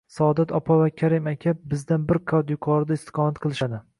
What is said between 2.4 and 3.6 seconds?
yuqorida istiqomat